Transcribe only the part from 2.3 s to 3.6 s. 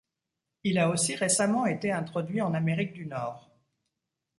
en Amérique du Nord.